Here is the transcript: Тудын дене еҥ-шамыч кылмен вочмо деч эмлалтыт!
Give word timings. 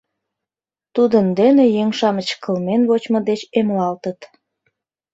Тудын 0.95 1.25
дене 1.39 1.63
еҥ-шамыч 1.81 2.29
кылмен 2.43 2.81
вочмо 2.89 3.19
деч 3.29 3.41
эмлалтыт! 3.59 4.19